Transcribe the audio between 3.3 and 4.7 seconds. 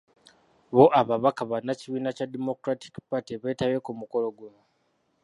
beetabye ku mukolo guno.